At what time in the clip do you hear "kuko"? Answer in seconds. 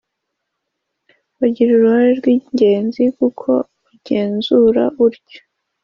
3.17-3.49